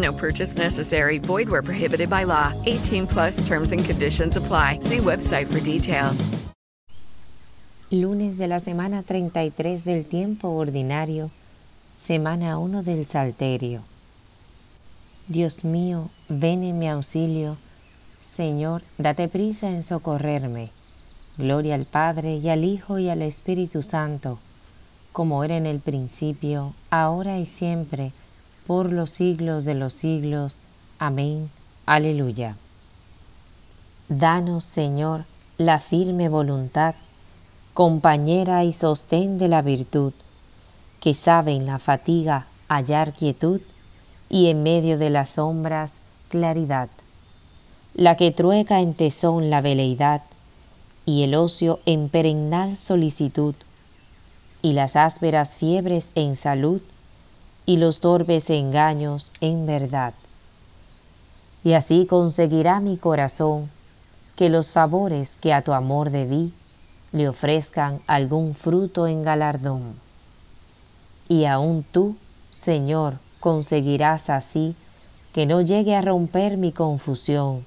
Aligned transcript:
No 0.00 0.12
purchase 0.12 0.56
necessary. 0.56 1.18
Void 1.18 1.48
where 1.50 1.62
prohibited 1.62 2.08
by 2.08 2.24
law. 2.24 2.52
18 2.64 3.06
plus 3.06 3.46
terms 3.46 3.72
and 3.72 3.84
conditions 3.84 4.36
apply. 4.36 4.78
See 4.80 4.98
website 4.98 5.46
for 5.46 5.60
details. 5.60 6.28
Lunes 7.92 8.38
de 8.38 8.46
la 8.46 8.60
semana 8.60 9.02
33 9.02 9.84
del 9.84 10.06
tiempo 10.06 10.50
ordinario, 10.50 11.32
semana 11.92 12.56
1 12.56 12.84
del 12.84 13.04
Salterio. 13.04 13.82
Dios 15.26 15.64
mío, 15.64 16.08
ven 16.28 16.62
en 16.62 16.78
mi 16.78 16.88
auxilio. 16.88 17.56
Señor, 18.20 18.82
date 18.96 19.26
prisa 19.26 19.70
en 19.70 19.82
socorrerme. 19.82 20.70
Gloria 21.36 21.74
al 21.74 21.84
Padre 21.84 22.36
y 22.36 22.48
al 22.48 22.64
Hijo 22.64 23.00
y 23.00 23.08
al 23.08 23.22
Espíritu 23.22 23.82
Santo, 23.82 24.38
como 25.10 25.42
era 25.42 25.56
en 25.56 25.66
el 25.66 25.80
principio, 25.80 26.74
ahora 26.90 27.40
y 27.40 27.46
siempre, 27.46 28.12
por 28.70 28.92
los 28.92 29.10
siglos 29.10 29.64
de 29.64 29.74
los 29.74 29.92
siglos. 29.94 30.58
Amén. 31.00 31.50
Aleluya. 31.86 32.54
Danos, 34.08 34.64
Señor, 34.64 35.24
la 35.58 35.80
firme 35.80 36.28
voluntad, 36.28 36.94
compañera 37.74 38.62
y 38.62 38.72
sostén 38.72 39.38
de 39.38 39.48
la 39.48 39.60
virtud, 39.60 40.12
que 41.00 41.14
sabe 41.14 41.56
en 41.56 41.66
la 41.66 41.80
fatiga 41.80 42.46
hallar 42.68 43.12
quietud 43.12 43.60
y 44.28 44.50
en 44.50 44.62
medio 44.62 44.98
de 44.98 45.10
las 45.10 45.30
sombras 45.30 45.94
claridad, 46.28 46.90
la 47.94 48.16
que 48.16 48.30
trueca 48.30 48.78
en 48.78 48.94
tesón 48.94 49.50
la 49.50 49.60
veleidad 49.60 50.22
y 51.06 51.24
el 51.24 51.34
ocio 51.34 51.80
en 51.86 52.08
perennal 52.08 52.78
solicitud, 52.78 53.56
y 54.62 54.74
las 54.74 54.94
ásperas 54.94 55.56
fiebres 55.56 56.12
en 56.14 56.36
salud, 56.36 56.80
y 57.70 57.76
los 57.76 58.00
torpes 58.00 58.50
engaños 58.50 59.30
en 59.40 59.64
verdad. 59.64 60.12
Y 61.62 61.74
así 61.74 62.04
conseguirá 62.04 62.80
mi 62.80 62.96
corazón 62.96 63.70
que 64.34 64.48
los 64.48 64.72
favores 64.72 65.36
que 65.40 65.54
a 65.54 65.62
tu 65.62 65.72
amor 65.72 66.10
debí 66.10 66.52
le 67.12 67.28
ofrezcan 67.28 68.00
algún 68.08 68.54
fruto 68.54 69.06
en 69.06 69.22
galardón. 69.22 69.94
Y 71.28 71.44
aún 71.44 71.84
tú, 71.84 72.16
Señor, 72.52 73.18
conseguirás 73.38 74.30
así 74.30 74.74
que 75.32 75.46
no 75.46 75.60
llegue 75.60 75.94
a 75.94 76.02
romper 76.02 76.56
mi 76.56 76.72
confusión, 76.72 77.64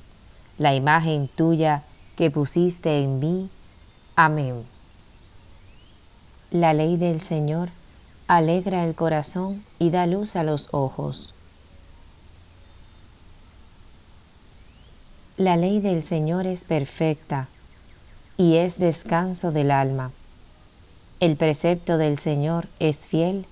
la 0.57 0.75
imagen 0.75 1.29
tuya 1.29 1.83
que 2.17 2.29
pusiste 2.29 3.01
en 3.01 3.19
mí. 3.19 3.49
Amén. 4.17 4.65
La 6.51 6.73
ley 6.73 6.97
del 6.97 7.21
Señor 7.21 7.69
alegra 8.27 8.85
el 8.85 8.95
corazón 8.95 9.63
y 9.79 9.89
da 9.89 10.05
luz 10.05 10.35
a 10.35 10.43
los 10.43 10.69
ojos. 10.71 11.33
La 15.37 15.57
ley 15.57 15.79
del 15.79 16.03
Señor 16.03 16.45
es 16.47 16.63
perfecta 16.63 17.47
y 18.37 18.57
es 18.57 18.77
descanso 18.77 19.51
del 19.51 19.71
alma. 19.71 20.11
El 21.19 21.35
precepto 21.35 21.97
del 21.97 22.17
Señor 22.17 22.67
es 22.79 23.07
fiel 23.07 23.45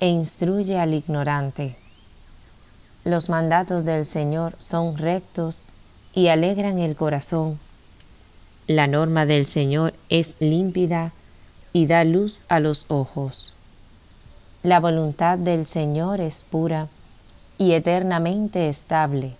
e 0.00 0.08
instruye 0.08 0.78
al 0.78 0.94
ignorante. 0.94 1.76
Los 3.04 3.28
mandatos 3.28 3.84
del 3.84 4.06
Señor 4.06 4.54
son 4.58 4.98
rectos 4.98 5.64
y 6.12 6.28
alegran 6.28 6.78
el 6.78 6.96
corazón. 6.96 7.58
La 8.66 8.86
norma 8.86 9.26
del 9.26 9.46
Señor 9.46 9.94
es 10.08 10.36
límpida 10.40 11.12
y 11.72 11.86
da 11.86 12.04
luz 12.04 12.42
a 12.48 12.60
los 12.60 12.86
ojos. 12.88 13.52
La 14.66 14.80
voluntad 14.80 15.38
del 15.38 15.64
Señor 15.64 16.20
es 16.20 16.42
pura 16.42 16.88
y 17.56 17.70
eternamente 17.70 18.68
estable. 18.68 19.36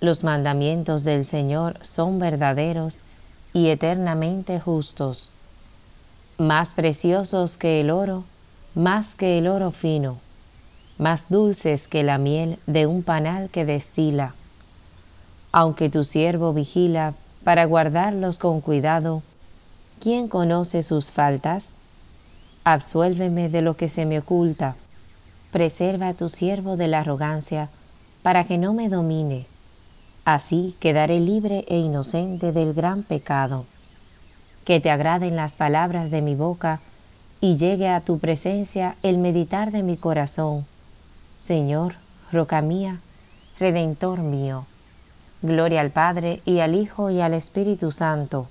Los 0.00 0.24
mandamientos 0.24 1.04
del 1.04 1.24
Señor 1.24 1.78
son 1.82 2.18
verdaderos 2.18 3.04
y 3.52 3.68
eternamente 3.68 4.58
justos, 4.58 5.30
más 6.36 6.72
preciosos 6.72 7.58
que 7.58 7.80
el 7.80 7.92
oro, 7.92 8.24
más 8.74 9.14
que 9.14 9.38
el 9.38 9.46
oro 9.46 9.70
fino, 9.70 10.16
más 10.98 11.28
dulces 11.28 11.86
que 11.86 12.02
la 12.02 12.18
miel 12.18 12.58
de 12.66 12.88
un 12.88 13.04
panal 13.04 13.50
que 13.50 13.64
destila. 13.64 14.34
Aunque 15.52 15.90
tu 15.90 16.02
siervo 16.02 16.52
vigila 16.52 17.14
para 17.44 17.66
guardarlos 17.66 18.38
con 18.38 18.60
cuidado, 18.60 19.22
¿quién 20.00 20.26
conoce 20.26 20.82
sus 20.82 21.12
faltas? 21.12 21.76
Absuélveme 22.64 23.48
de 23.48 23.62
lo 23.62 23.76
que 23.76 23.88
se 23.88 24.04
me 24.04 24.18
oculta. 24.18 24.76
Preserva 25.50 26.08
a 26.08 26.14
tu 26.14 26.28
siervo 26.28 26.76
de 26.76 26.88
la 26.88 27.00
arrogancia, 27.00 27.70
para 28.22 28.44
que 28.44 28.58
no 28.58 28.74
me 28.74 28.88
domine. 28.88 29.46
Así 30.24 30.76
quedaré 30.78 31.20
libre 31.20 31.64
e 31.68 31.78
inocente 31.78 32.52
del 32.52 32.74
gran 32.74 33.02
pecado. 33.02 33.64
Que 34.64 34.78
te 34.78 34.90
agraden 34.90 35.36
las 35.36 35.56
palabras 35.56 36.10
de 36.10 36.20
mi 36.20 36.34
boca 36.34 36.80
y 37.40 37.56
llegue 37.56 37.88
a 37.88 38.02
tu 38.02 38.18
presencia 38.18 38.96
el 39.02 39.16
meditar 39.16 39.72
de 39.72 39.82
mi 39.82 39.96
corazón. 39.96 40.66
Señor, 41.38 41.94
roca 42.30 42.60
mía, 42.60 43.00
redentor 43.58 44.20
mío. 44.20 44.66
Gloria 45.40 45.80
al 45.80 45.90
Padre 45.90 46.42
y 46.44 46.60
al 46.60 46.74
Hijo 46.74 47.08
y 47.08 47.22
al 47.22 47.32
Espíritu 47.32 47.90
Santo, 47.90 48.46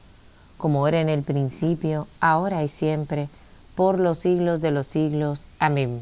como 0.58 0.88
era 0.88 1.00
en 1.00 1.09
el 1.09 1.22
principio, 1.22 2.08
ahora 2.19 2.64
y 2.64 2.69
siempre, 2.69 3.30
por 3.79 3.97
los 3.97 4.17
siglos 4.17 4.59
de 4.59 4.72
los 4.72 4.88
siglos. 4.88 5.47
Amén. 5.57 6.01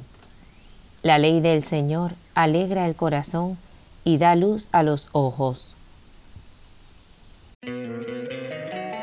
La 1.03 1.19
ley 1.19 1.41
del 1.41 1.63
Señor 1.63 2.13
alegra 2.33 2.87
el 2.87 2.95
corazón 2.95 3.59
y 4.03 4.17
da 4.17 4.33
luz 4.33 4.69
a 4.71 4.81
los 4.81 5.09
ojos. 5.11 5.75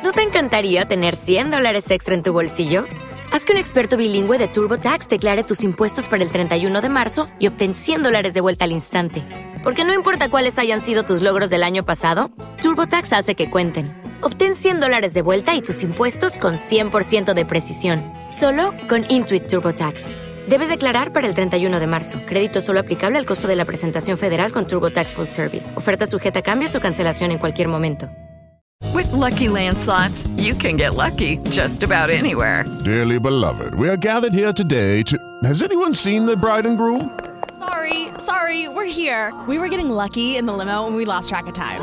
¿No 0.03 0.11
te 0.13 0.23
encantaría 0.23 0.89
tener 0.89 1.15
100 1.15 1.53
dólares 1.53 1.89
extra 1.89 2.17
en 2.17 2.25
tu 2.25 2.33
bolsillo? 2.33 2.85
Haz 3.31 3.45
que 3.45 3.53
un 3.53 3.59
experto 3.59 3.97
bilingüe 3.97 4.39
de 4.39 4.49
TurboTax 4.49 5.09
declare 5.09 5.45
tus 5.45 5.63
impuestos 5.63 6.09
para 6.09 6.25
el 6.25 6.33
31 6.33 6.81
de 6.81 6.89
marzo 6.89 7.29
y 7.39 7.47
obtén 7.47 7.75
100 7.77 8.03
dólares 8.03 8.35
de 8.35 8.41
vuelta 8.41 8.65
al 8.65 8.73
instante. 8.73 9.23
Porque 9.63 9.85
no 9.85 9.95
importa 9.95 10.31
cuáles 10.31 10.59
hayan 10.59 10.83
sido 10.83 11.05
tus 11.05 11.23
logros 11.23 11.49
del 11.49 11.63
año 11.63 11.85
pasado, 11.85 12.33
TurboTax 12.61 13.13
hace 13.13 13.37
que 13.37 13.49
cuenten. 13.49 14.04
Obtén 14.27 14.55
100 14.55 14.81
dólares 14.81 15.13
de 15.13 15.21
vuelta 15.21 15.55
y 15.55 15.61
tus 15.61 15.83
impuestos 15.83 16.39
con 16.39 16.55
100% 16.55 17.35
de 17.35 17.45
precisión, 17.45 18.03
solo 18.27 18.73
con 18.89 19.05
Intuit 19.11 19.47
TurboTax. 19.47 20.13
Debes 20.49 20.71
declarar 20.71 21.13
para 21.13 21.29
el 21.29 21.35
31 21.35 21.79
de 21.79 21.87
marzo. 21.87 22.21
Crédito 22.25 22.63
solo 22.63 22.81
aplicable 22.81 23.19
al 23.19 23.27
costo 23.27 23.49
de 23.49 23.55
la 23.55 23.67
presentación 23.67 24.17
federal 24.17 24.51
con 24.51 24.67
TurboTax 24.67 25.13
Full 25.13 25.27
Service. 25.27 25.77
Oferta 25.77 26.07
sujeta 26.07 26.39
a 26.39 26.43
cambios 26.43 26.75
o 26.75 26.81
cancelación 26.81 27.33
en 27.33 27.39
cualquier 27.39 27.69
momento. 27.69 28.09
With 28.95 29.13
Lucky 29.13 29.49
Land 29.49 29.77
slots, 29.77 30.27
you 30.39 30.55
can 30.55 30.79
get 30.79 30.95
lucky 30.95 31.39
just 31.51 31.83
about 31.83 32.09
anywhere. 32.09 32.65
Dearly 32.83 33.19
beloved, 33.19 33.75
we 33.75 33.91
are 33.91 33.99
gathered 33.99 34.33
here 34.33 34.55
today 34.55 35.03
to. 35.03 35.19
Has 35.45 35.63
anyone 35.63 35.93
seen 35.93 36.25
the 36.25 36.37
bride 36.37 36.65
and 36.65 36.79
groom? 36.79 37.11
Sorry, 37.59 38.09
sorry, 38.19 38.69
we're 38.69 38.87
here. 38.87 39.35
We 39.47 39.59
were 39.59 39.69
getting 39.69 39.91
lucky 39.91 40.39
in 40.39 40.47
the 40.47 40.55
limo 40.55 40.87
and 40.87 40.97
we 40.97 41.05
lost 41.05 41.29
track 41.29 41.47
of 41.47 41.53
time. 41.53 41.83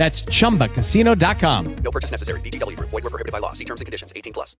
That's 0.00 0.24
chumbacasino.com. 0.24 1.76
No 1.84 1.90
purchase 1.90 2.10
necessary. 2.10 2.40
VGW 2.40 2.74
Group. 2.74 2.88
Void 2.88 3.04
were 3.04 3.10
prohibited 3.10 3.32
by 3.32 3.38
law. 3.38 3.52
See 3.52 3.66
terms 3.66 3.82
and 3.82 3.86
conditions. 3.86 4.14
18 4.16 4.32
plus. 4.32 4.56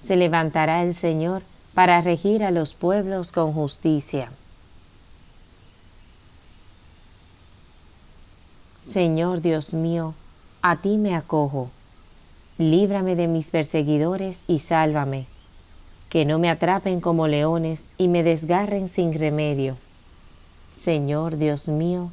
Se 0.00 0.14
levantará 0.14 0.84
el 0.84 0.94
Señor 0.94 1.42
para 1.74 2.00
regir 2.00 2.44
a 2.44 2.52
los 2.52 2.74
pueblos 2.74 3.32
con 3.32 3.52
justicia. 3.52 4.30
Señor 8.80 9.40
Dios 9.40 9.74
mío, 9.74 10.14
a 10.62 10.76
ti 10.76 10.96
me 10.96 11.16
acojo. 11.16 11.70
Líbrame 12.56 13.16
de 13.16 13.26
mis 13.26 13.50
perseguidores 13.50 14.44
y 14.46 14.60
sálvame. 14.60 15.26
Que 16.08 16.24
no 16.24 16.38
me 16.38 16.50
atrapen 16.50 17.00
como 17.00 17.26
leones 17.26 17.88
y 17.98 18.06
me 18.06 18.22
desgarren 18.22 18.88
sin 18.88 19.12
remedio. 19.12 19.76
Señor 20.72 21.36
Dios 21.36 21.66
mío, 21.66 22.12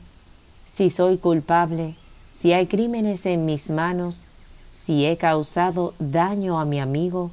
si 0.73 0.89
soy 0.89 1.17
culpable, 1.17 1.95
si 2.31 2.51
hay 2.51 2.65
crímenes 2.65 3.27
en 3.27 3.45
mis 3.45 3.69
manos, 3.69 4.25
si 4.73 5.05
he 5.05 5.17
causado 5.17 5.93
daño 5.99 6.59
a 6.59 6.65
mi 6.65 6.79
amigo, 6.79 7.29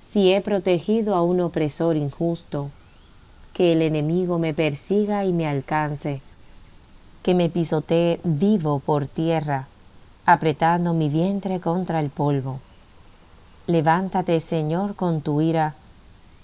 si 0.00 0.32
he 0.32 0.40
protegido 0.40 1.16
a 1.16 1.22
un 1.22 1.40
opresor 1.40 1.96
injusto, 1.96 2.70
que 3.52 3.72
el 3.72 3.82
enemigo 3.82 4.38
me 4.38 4.54
persiga 4.54 5.24
y 5.24 5.32
me 5.32 5.48
alcance, 5.48 6.22
que 7.24 7.34
me 7.34 7.48
pisotee 7.48 8.20
vivo 8.22 8.78
por 8.78 9.08
tierra, 9.08 9.66
apretando 10.24 10.94
mi 10.94 11.08
vientre 11.08 11.58
contra 11.58 11.98
el 11.98 12.10
polvo. 12.10 12.60
Levántate, 13.66 14.38
Señor, 14.38 14.94
con 14.94 15.20
tu 15.20 15.40
ira, 15.40 15.74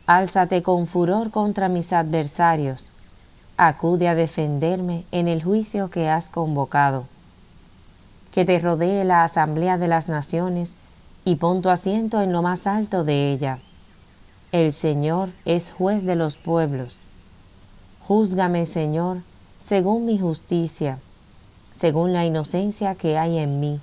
álzate 0.07 0.65
con 0.65 0.89
furor 0.89 1.31
contra 1.31 1.69
mis 1.69 1.93
adversarios, 1.93 2.91
acude 3.57 4.09
a 4.09 4.15
defenderme 4.15 5.05
en 5.13 5.29
el 5.29 5.43
juicio 5.43 5.91
que 5.91 6.09
has 6.09 6.29
convocado. 6.29 7.05
Que 8.33 8.45
te 8.45 8.59
rodee 8.59 9.05
la 9.05 9.23
asamblea 9.23 9.79
de 9.79 9.89
las 9.89 10.09
naciones 10.09 10.77
y 11.25 11.37
pon 11.37 11.63
tu 11.63 11.71
asiento 11.71 12.21
en 12.21 12.33
lo 12.33 12.43
más 12.43 12.67
alto 12.67 13.05
de 13.05 13.33
ella. 13.33 13.59
El 14.53 14.73
Señor 14.73 15.31
es 15.45 15.73
juez 15.73 16.05
de 16.05 16.17
los 16.17 16.37
pueblos. 16.37 16.99
Júzgame, 18.07 18.67
Señor, 18.67 19.19
según 19.61 20.05
mi 20.05 20.19
justicia, 20.19 20.99
según 21.73 22.13
la 22.13 22.25
inocencia 22.25 22.95
que 22.95 23.19
hay 23.19 23.39
en 23.39 23.61
mí. 23.61 23.81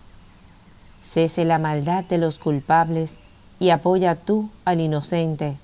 Cese 1.04 1.46
la 1.46 1.58
maldad 1.58 2.04
de 2.04 2.18
los 2.18 2.38
culpables 2.38 3.20
y 3.60 3.70
apoya 3.70 4.16
tú 4.16 4.50
al 4.64 4.80
inocente. 4.80 5.58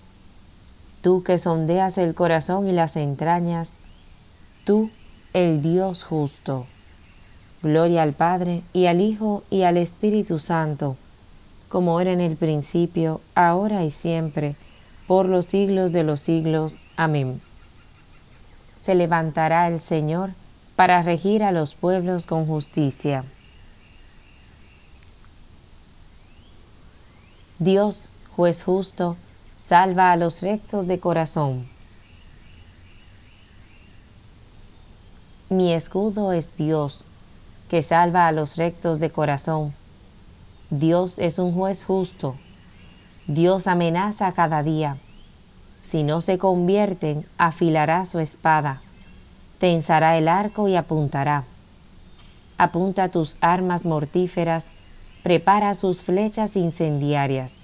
Tú 1.01 1.23
que 1.23 1.37
sondeas 1.37 1.97
el 1.97 2.15
corazón 2.15 2.67
y 2.67 2.71
las 2.71 2.95
entrañas, 2.95 3.77
tú, 4.67 4.91
el 5.31 5.61
Dios 5.61 6.03
justo. 6.03 6.65
Gloria 7.63 8.03
al 8.03 8.11
Padre 8.11 8.63
y 8.73 8.87
al 8.87 8.99
Hijo 8.99 9.43
y 9.49 9.61
al 9.61 9.77
Espíritu 9.77 10.39
Santo, 10.39 10.97
como 11.69 12.01
era 12.01 12.11
en 12.11 12.19
el 12.19 12.35
principio, 12.35 13.21
ahora 13.33 13.85
y 13.85 13.91
siempre, 13.91 14.57
por 15.07 15.25
los 15.25 15.45
siglos 15.45 15.93
de 15.93 16.03
los 16.03 16.19
siglos. 16.19 16.81
Amén. 16.97 17.39
Se 18.77 18.93
levantará 18.93 19.69
el 19.69 19.79
Señor 19.79 20.31
para 20.75 21.01
regir 21.01 21.43
a 21.43 21.53
los 21.53 21.73
pueblos 21.73 22.25
con 22.25 22.45
justicia. 22.45 23.23
Dios, 27.57 28.11
juez 28.35 28.63
justo, 28.65 29.15
salva 29.57 30.11
a 30.11 30.17
los 30.17 30.41
rectos 30.41 30.87
de 30.87 30.99
corazón. 30.99 31.76
Mi 35.49 35.71
escudo 35.71 36.33
es 36.33 36.57
Dios, 36.57 37.05
que 37.69 37.81
salva 37.81 38.27
a 38.27 38.33
los 38.33 38.57
rectos 38.57 38.99
de 38.99 39.11
corazón. 39.11 39.73
Dios 40.69 41.19
es 41.19 41.39
un 41.39 41.53
juez 41.53 41.85
justo. 41.85 42.35
Dios 43.27 43.67
amenaza 43.67 44.29
cada 44.33 44.61
día. 44.61 44.97
Si 45.81 46.03
no 46.03 46.19
se 46.19 46.37
convierten, 46.37 47.25
afilará 47.37 48.03
su 48.03 48.19
espada, 48.19 48.81
tensará 49.57 50.17
el 50.17 50.27
arco 50.27 50.67
y 50.67 50.75
apuntará. 50.75 51.45
Apunta 52.57 53.07
tus 53.07 53.37
armas 53.39 53.85
mortíferas, 53.85 54.67
prepara 55.23 55.75
sus 55.75 56.03
flechas 56.03 56.57
incendiarias. 56.57 57.55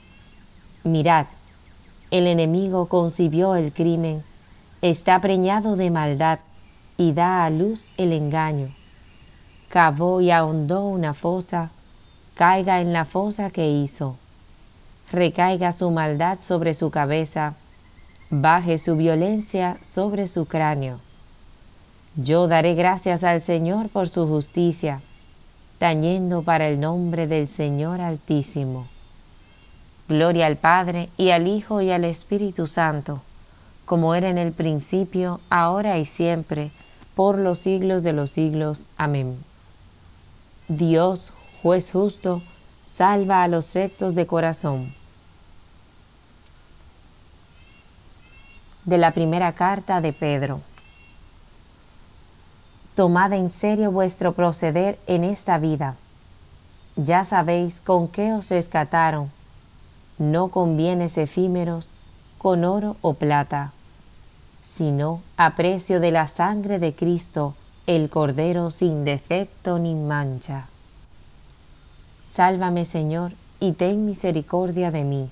Mirad, 0.86 1.26
el 2.12 2.28
enemigo 2.28 2.86
concibió 2.86 3.56
el 3.56 3.74
crimen, 3.74 4.24
está 4.82 5.20
preñado 5.20 5.76
de 5.76 5.92
maldad 5.92 6.40
y 6.98 7.14
da 7.14 7.46
a 7.46 7.50
luz 7.50 7.92
el 7.98 8.14
engaño. 8.14 8.70
Cavó 9.70 10.22
y 10.22 10.32
ahondó 10.32 10.86
una 10.86 11.14
fosa, 11.14 11.72
caiga 12.36 12.82
en 12.82 12.94
la 12.94 13.06
fosa 13.06 13.50
que 13.50 13.70
hizo. 13.70 14.18
Recaiga 15.12 15.72
su 15.72 15.92
maldad 15.92 16.40
sobre 16.42 16.74
su 16.74 16.90
cabeza, 16.90 17.56
baje 18.30 18.78
su 18.78 18.96
violencia 18.96 19.78
sobre 19.82 20.28
su 20.28 20.46
cráneo. 20.46 21.00
Yo 22.16 22.48
daré 22.48 22.76
gracias 22.76 23.24
al 23.24 23.42
Señor 23.42 23.90
por 23.90 24.08
su 24.08 24.28
justicia, 24.28 25.02
tañendo 25.80 26.44
para 26.44 26.68
el 26.68 26.80
nombre 26.80 27.28
del 27.28 27.48
Señor 27.48 28.02
Altísimo. 28.02 28.88
Gloria 30.08 30.46
al 30.46 30.58
Padre 30.58 31.10
y 31.18 31.32
al 31.32 31.48
Hijo 31.48 31.82
y 31.82 31.90
al 31.90 32.06
Espíritu 32.06 32.68
Santo, 32.68 33.22
como 33.86 34.14
era 34.16 34.30
en 34.30 34.38
el 34.38 34.52
principio, 34.52 35.40
ahora 35.50 35.98
y 35.98 36.06
siempre, 36.06 36.72
por 37.16 37.38
los 37.38 37.60
siglos 37.60 38.04
de 38.04 38.14
los 38.14 38.32
siglos. 38.32 38.88
Amén. 38.98 39.38
Dios, 40.68 41.34
juez 41.62 41.92
justo, 41.92 42.42
salva 42.86 43.44
a 43.44 43.48
los 43.48 43.74
rectos 43.74 44.16
de 44.16 44.26
corazón. 44.26 44.94
De 48.86 48.98
la 48.98 49.12
primera 49.12 49.54
carta 49.54 50.02
de 50.02 50.14
Pedro. 50.14 50.62
Tomad 52.96 53.34
en 53.34 53.50
serio 53.50 53.92
vuestro 53.92 54.34
proceder 54.34 55.00
en 55.08 55.24
esta 55.24 55.58
vida. 55.58 55.96
Ya 56.96 57.26
sabéis 57.26 57.82
con 57.82 58.08
qué 58.08 58.34
os 58.34 58.52
rescataron, 58.52 59.32
no 60.20 60.50
con 60.50 60.78
bienes 60.78 61.18
efímeros, 61.18 61.92
con 62.38 62.66
oro 62.66 62.98
o 63.02 63.16
plata 63.16 63.72
sino 64.64 65.22
a 65.36 65.56
precio 65.56 66.00
de 66.00 66.12
la 66.12 66.28
sangre 66.28 66.80
de 66.80 66.96
Cristo, 66.96 67.54
el 67.86 68.10
Cordero 68.10 68.72
sin 68.72 69.04
defecto 69.04 69.78
ni 69.78 69.94
mancha. 69.94 70.68
Sálvame, 72.24 72.86
Señor, 72.86 73.34
y 73.60 73.74
ten 73.74 74.06
misericordia 74.06 74.90
de 74.90 75.04
mí. 75.04 75.30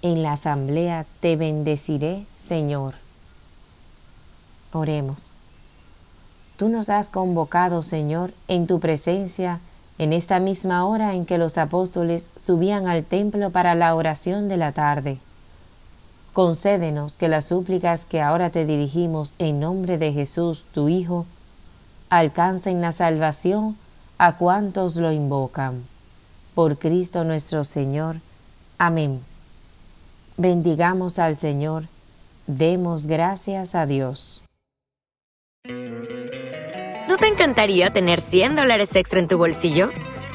En 0.00 0.22
la 0.22 0.32
asamblea 0.32 1.06
te 1.20 1.36
bendeciré, 1.36 2.26
Señor. 2.40 2.94
Oremos. 4.72 5.34
Tú 6.56 6.70
nos 6.70 6.88
has 6.88 7.10
convocado, 7.10 7.82
Señor, 7.82 8.32
en 8.48 8.66
tu 8.66 8.80
presencia, 8.80 9.60
en 9.98 10.12
esta 10.12 10.40
misma 10.40 10.86
hora 10.86 11.14
en 11.14 11.26
que 11.26 11.38
los 11.38 11.58
apóstoles 11.58 12.30
subían 12.36 12.88
al 12.88 13.04
templo 13.04 13.50
para 13.50 13.74
la 13.74 13.94
oración 13.94 14.48
de 14.48 14.56
la 14.56 14.72
tarde 14.72 15.20
concédenos 16.32 17.16
que 17.16 17.28
las 17.28 17.46
súplicas 17.46 18.06
que 18.06 18.20
ahora 18.20 18.50
te 18.50 18.66
dirigimos 18.66 19.36
en 19.38 19.60
nombre 19.60 19.98
de 19.98 20.12
Jesús, 20.12 20.66
tu 20.72 20.88
Hijo, 20.88 21.26
alcancen 22.10 22.80
la 22.80 22.92
salvación 22.92 23.76
a 24.18 24.36
cuantos 24.36 24.96
lo 24.96 25.12
invocan. 25.12 25.84
Por 26.54 26.78
Cristo 26.78 27.24
nuestro 27.24 27.64
Señor. 27.64 28.16
Amén. 28.78 29.20
Bendigamos 30.36 31.18
al 31.18 31.36
Señor, 31.36 31.84
demos 32.46 33.06
gracias 33.06 33.74
a 33.74 33.86
Dios. 33.86 34.42
¿No 37.08 37.18
te 37.18 37.26
encantaría 37.26 37.92
tener 37.92 38.20
100 38.20 38.56
dólares 38.56 38.96
extra 38.96 39.20
en 39.20 39.28
tu 39.28 39.36
bolsillo? 39.38 39.90